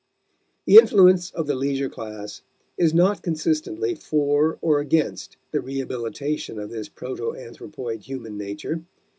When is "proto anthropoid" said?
6.89-8.01